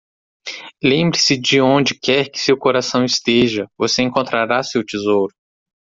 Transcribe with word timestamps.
Lembre-se 0.83 1.35
de 1.37 1.41
que 1.57 1.61
onde 1.61 1.93
quer 1.93 2.27
que 2.31 2.39
seu 2.39 2.57
coração 2.57 3.05
esteja, 3.05 3.67
você 3.77 4.01
encontrará 4.01 4.63
seu 4.63 4.83
tesouro. 4.83 5.31